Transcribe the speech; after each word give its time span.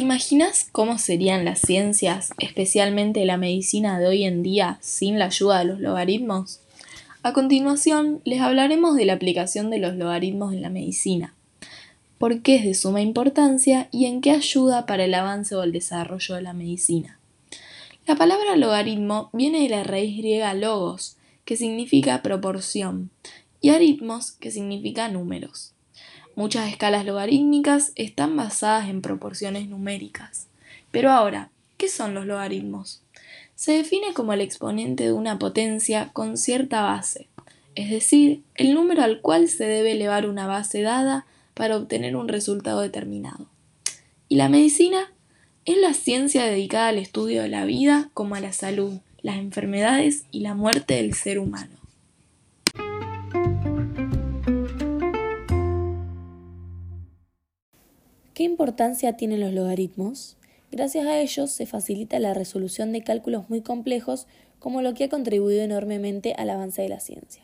¿Te 0.00 0.04
imaginas 0.04 0.66
cómo 0.72 0.96
serían 0.96 1.44
las 1.44 1.60
ciencias, 1.60 2.30
especialmente 2.38 3.26
la 3.26 3.36
medicina 3.36 3.98
de 3.98 4.06
hoy 4.06 4.24
en 4.24 4.42
día, 4.42 4.78
sin 4.80 5.18
la 5.18 5.26
ayuda 5.26 5.58
de 5.58 5.66
los 5.66 5.78
logaritmos? 5.78 6.60
A 7.22 7.34
continuación, 7.34 8.22
les 8.24 8.40
hablaremos 8.40 8.96
de 8.96 9.04
la 9.04 9.12
aplicación 9.12 9.68
de 9.68 9.76
los 9.76 9.94
logaritmos 9.96 10.54
en 10.54 10.62
la 10.62 10.70
medicina, 10.70 11.34
por 12.16 12.40
qué 12.40 12.56
es 12.56 12.64
de 12.64 12.72
suma 12.72 13.02
importancia 13.02 13.90
y 13.92 14.06
en 14.06 14.22
qué 14.22 14.30
ayuda 14.30 14.86
para 14.86 15.04
el 15.04 15.12
avance 15.12 15.54
o 15.54 15.62
el 15.62 15.70
desarrollo 15.70 16.34
de 16.34 16.40
la 16.40 16.54
medicina. 16.54 17.20
La 18.06 18.16
palabra 18.16 18.56
logaritmo 18.56 19.28
viene 19.34 19.64
de 19.64 19.68
la 19.68 19.84
raíz 19.84 20.16
griega 20.16 20.54
logos, 20.54 21.18
que 21.44 21.56
significa 21.56 22.22
proporción, 22.22 23.10
y 23.60 23.68
aritmos, 23.68 24.32
que 24.32 24.50
significa 24.50 25.10
números. 25.10 25.74
Muchas 26.40 26.70
escalas 26.70 27.04
logarítmicas 27.04 27.92
están 27.96 28.34
basadas 28.34 28.88
en 28.88 29.02
proporciones 29.02 29.68
numéricas. 29.68 30.46
Pero 30.90 31.10
ahora, 31.10 31.50
¿qué 31.76 31.86
son 31.86 32.14
los 32.14 32.24
logaritmos? 32.24 33.02
Se 33.56 33.72
define 33.72 34.14
como 34.14 34.32
el 34.32 34.40
exponente 34.40 35.04
de 35.04 35.12
una 35.12 35.38
potencia 35.38 36.08
con 36.14 36.38
cierta 36.38 36.80
base, 36.80 37.28
es 37.74 37.90
decir, 37.90 38.40
el 38.54 38.72
número 38.72 39.02
al 39.02 39.20
cual 39.20 39.48
se 39.48 39.66
debe 39.66 39.92
elevar 39.92 40.26
una 40.26 40.46
base 40.46 40.80
dada 40.80 41.26
para 41.52 41.76
obtener 41.76 42.16
un 42.16 42.28
resultado 42.28 42.80
determinado. 42.80 43.44
¿Y 44.30 44.36
la 44.36 44.48
medicina? 44.48 45.12
Es 45.66 45.76
la 45.76 45.92
ciencia 45.92 46.46
dedicada 46.46 46.88
al 46.88 46.96
estudio 46.96 47.42
de 47.42 47.50
la 47.50 47.66
vida 47.66 48.08
como 48.14 48.34
a 48.34 48.40
la 48.40 48.54
salud, 48.54 48.94
las 49.20 49.36
enfermedades 49.36 50.24
y 50.30 50.40
la 50.40 50.54
muerte 50.54 50.94
del 50.94 51.12
ser 51.12 51.38
humano. 51.38 51.79
¿Qué 58.40 58.44
importancia 58.44 59.18
tienen 59.18 59.40
los 59.40 59.52
logaritmos? 59.52 60.38
Gracias 60.72 61.06
a 61.06 61.20
ellos 61.20 61.50
se 61.50 61.66
facilita 61.66 62.18
la 62.18 62.32
resolución 62.32 62.90
de 62.90 63.02
cálculos 63.02 63.50
muy 63.50 63.60
complejos, 63.60 64.26
como 64.58 64.80
lo 64.80 64.94
que 64.94 65.04
ha 65.04 65.08
contribuido 65.10 65.60
enormemente 65.60 66.32
al 66.38 66.48
avance 66.48 66.80
de 66.80 66.88
la 66.88 67.00
ciencia. 67.00 67.42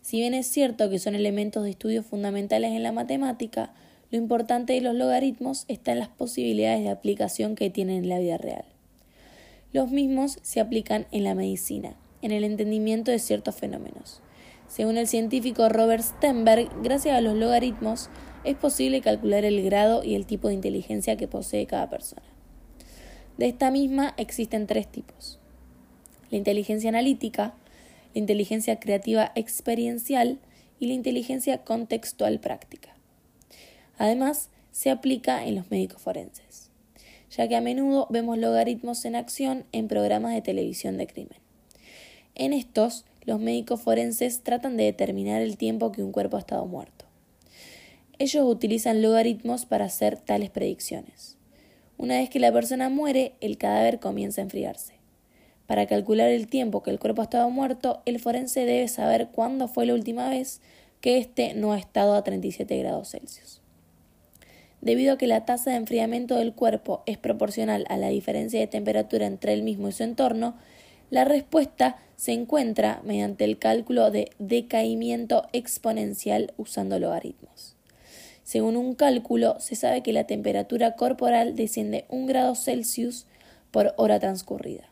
Si 0.00 0.20
bien 0.20 0.32
es 0.32 0.46
cierto 0.46 0.88
que 0.88 0.98
son 0.98 1.14
elementos 1.14 1.62
de 1.62 1.68
estudio 1.68 2.02
fundamentales 2.02 2.72
en 2.72 2.82
la 2.82 2.90
matemática, 2.90 3.74
lo 4.10 4.16
importante 4.16 4.72
de 4.72 4.80
los 4.80 4.94
logaritmos 4.94 5.66
está 5.68 5.92
en 5.92 5.98
las 5.98 6.08
posibilidades 6.08 6.82
de 6.84 6.88
aplicación 6.88 7.54
que 7.54 7.68
tienen 7.68 8.04
en 8.04 8.08
la 8.08 8.18
vida 8.18 8.38
real. 8.38 8.64
Los 9.74 9.90
mismos 9.90 10.38
se 10.40 10.60
aplican 10.60 11.06
en 11.12 11.24
la 11.24 11.34
medicina, 11.34 11.96
en 12.22 12.32
el 12.32 12.44
entendimiento 12.44 13.10
de 13.10 13.18
ciertos 13.18 13.56
fenómenos. 13.56 14.22
Según 14.68 14.96
el 14.96 15.06
científico 15.06 15.68
Robert 15.68 16.02
Stenberg, 16.02 16.70
gracias 16.82 17.14
a 17.14 17.20
los 17.20 17.34
logaritmos 17.34 18.08
es 18.44 18.56
posible 18.56 19.00
calcular 19.00 19.44
el 19.44 19.62
grado 19.62 20.04
y 20.04 20.14
el 20.14 20.26
tipo 20.26 20.48
de 20.48 20.54
inteligencia 20.54 21.16
que 21.16 21.28
posee 21.28 21.66
cada 21.66 21.88
persona. 21.88 22.26
De 23.38 23.46
esta 23.46 23.70
misma 23.70 24.14
existen 24.16 24.66
tres 24.66 24.86
tipos. 24.86 25.40
La 26.30 26.38
inteligencia 26.38 26.88
analítica, 26.90 27.54
la 28.14 28.20
inteligencia 28.20 28.78
creativa 28.78 29.32
experiencial 29.34 30.38
y 30.78 30.86
la 30.86 30.92
inteligencia 30.92 31.64
contextual 31.64 32.38
práctica. 32.38 32.94
Además, 33.98 34.50
se 34.72 34.90
aplica 34.90 35.46
en 35.46 35.54
los 35.54 35.70
médicos 35.70 36.02
forenses, 36.02 36.70
ya 37.30 37.48
que 37.48 37.56
a 37.56 37.60
menudo 37.60 38.06
vemos 38.10 38.38
logaritmos 38.38 39.04
en 39.04 39.16
acción 39.16 39.64
en 39.72 39.88
programas 39.88 40.34
de 40.34 40.42
televisión 40.42 40.96
de 40.96 41.06
crimen. 41.06 41.38
En 42.34 42.52
estos, 42.52 43.04
los 43.24 43.40
médicos 43.40 43.80
forenses 43.80 44.42
tratan 44.42 44.76
de 44.76 44.84
determinar 44.84 45.40
el 45.40 45.56
tiempo 45.56 45.92
que 45.92 46.02
un 46.02 46.12
cuerpo 46.12 46.36
ha 46.36 46.40
estado 46.40 46.66
muerto. 46.66 47.03
Ellos 48.18 48.44
utilizan 48.46 49.02
logaritmos 49.02 49.66
para 49.66 49.86
hacer 49.86 50.18
tales 50.18 50.50
predicciones. 50.50 51.36
Una 51.96 52.18
vez 52.18 52.30
que 52.30 52.38
la 52.38 52.52
persona 52.52 52.88
muere, 52.88 53.34
el 53.40 53.58
cadáver 53.58 53.98
comienza 53.98 54.40
a 54.40 54.44
enfriarse. 54.44 54.94
Para 55.66 55.86
calcular 55.86 56.28
el 56.28 56.46
tiempo 56.46 56.82
que 56.82 56.90
el 56.90 56.98
cuerpo 56.98 57.22
ha 57.22 57.24
estado 57.24 57.50
muerto, 57.50 58.02
el 58.04 58.20
forense 58.20 58.66
debe 58.66 58.86
saber 58.88 59.28
cuándo 59.32 59.66
fue 59.66 59.86
la 59.86 59.94
última 59.94 60.28
vez 60.28 60.60
que 61.00 61.18
éste 61.18 61.54
no 61.54 61.72
ha 61.72 61.78
estado 61.78 62.14
a 62.14 62.22
37 62.22 62.78
grados 62.78 63.10
Celsius. 63.10 63.60
Debido 64.80 65.14
a 65.14 65.18
que 65.18 65.26
la 65.26 65.44
tasa 65.44 65.70
de 65.70 65.76
enfriamiento 65.76 66.36
del 66.36 66.52
cuerpo 66.52 67.02
es 67.06 67.16
proporcional 67.18 67.86
a 67.88 67.96
la 67.96 68.08
diferencia 68.08 68.60
de 68.60 68.66
temperatura 68.66 69.26
entre 69.26 69.54
él 69.54 69.62
mismo 69.62 69.88
y 69.88 69.92
su 69.92 70.02
entorno, 70.02 70.54
la 71.10 71.24
respuesta 71.24 71.96
se 72.16 72.32
encuentra 72.32 73.00
mediante 73.04 73.44
el 73.44 73.58
cálculo 73.58 74.10
de 74.10 74.30
decaimiento 74.38 75.46
exponencial 75.52 76.52
usando 76.58 76.98
logaritmos. 76.98 77.73
Según 78.44 78.76
un 78.76 78.94
cálculo, 78.94 79.56
se 79.58 79.74
sabe 79.74 80.02
que 80.02 80.12
la 80.12 80.24
temperatura 80.24 80.96
corporal 80.96 81.56
desciende 81.56 82.04
un 82.10 82.26
grado 82.26 82.54
Celsius 82.54 83.26
por 83.70 83.94
hora 83.96 84.20
transcurrida. 84.20 84.84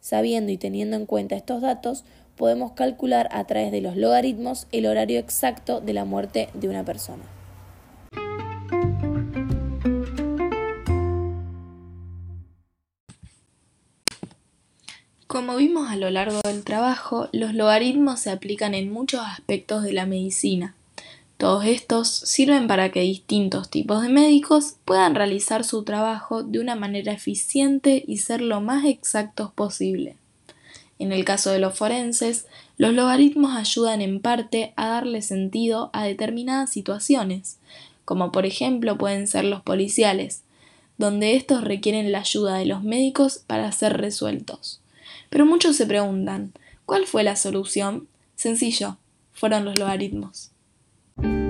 Sabiendo 0.00 0.50
y 0.50 0.56
teniendo 0.56 0.96
en 0.96 1.04
cuenta 1.04 1.36
estos 1.36 1.60
datos, 1.60 2.04
podemos 2.36 2.72
calcular 2.72 3.28
a 3.32 3.44
través 3.44 3.70
de 3.70 3.82
los 3.82 3.96
logaritmos 3.96 4.66
el 4.72 4.86
horario 4.86 5.18
exacto 5.18 5.80
de 5.80 5.92
la 5.92 6.06
muerte 6.06 6.48
de 6.54 6.68
una 6.70 6.84
persona. 6.84 7.24
Como 15.26 15.56
vimos 15.56 15.90
a 15.90 15.96
lo 15.96 16.08
largo 16.08 16.40
del 16.44 16.64
trabajo, 16.64 17.28
los 17.32 17.52
logaritmos 17.52 18.20
se 18.20 18.30
aplican 18.30 18.72
en 18.72 18.90
muchos 18.90 19.20
aspectos 19.20 19.82
de 19.82 19.92
la 19.92 20.06
medicina, 20.06 20.74
todos 21.38 21.66
estos 21.66 22.08
sirven 22.08 22.66
para 22.66 22.90
que 22.90 23.00
distintos 23.00 23.68
tipos 23.68 24.02
de 24.02 24.08
médicos 24.08 24.76
puedan 24.86 25.14
realizar 25.14 25.64
su 25.64 25.82
trabajo 25.82 26.42
de 26.42 26.60
una 26.60 26.76
manera 26.76 27.12
eficiente 27.12 28.02
y 28.06 28.18
ser 28.18 28.40
lo 28.40 28.62
más 28.62 28.86
exactos 28.86 29.52
posible. 29.52 30.16
En 30.98 31.12
el 31.12 31.26
caso 31.26 31.50
de 31.50 31.58
los 31.58 31.76
forenses, 31.76 32.46
los 32.78 32.94
logaritmos 32.94 33.54
ayudan 33.54 34.00
en 34.00 34.20
parte 34.20 34.72
a 34.76 34.88
darle 34.88 35.20
sentido 35.20 35.90
a 35.92 36.04
determinadas 36.04 36.70
situaciones, 36.70 37.58
como 38.06 38.32
por 38.32 38.46
ejemplo 38.46 38.96
pueden 38.96 39.26
ser 39.26 39.44
los 39.44 39.60
policiales, 39.60 40.42
donde 40.96 41.36
estos 41.36 41.62
requieren 41.62 42.12
la 42.12 42.20
ayuda 42.20 42.56
de 42.56 42.64
los 42.64 42.82
médicos 42.82 43.42
para 43.46 43.70
ser 43.72 43.98
resueltos. 43.98 44.80
Pero 45.28 45.44
muchos 45.44 45.76
se 45.76 45.84
preguntan, 45.84 46.52
¿cuál 46.86 47.06
fue 47.06 47.24
la 47.24 47.36
solución? 47.36 48.08
Sencillo, 48.36 48.96
fueron 49.34 49.66
los 49.66 49.78
logaritmos. 49.78 50.50
thank 51.18 51.34
you 51.34 51.45